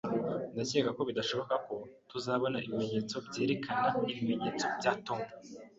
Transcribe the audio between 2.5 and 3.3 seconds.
ibimenyetso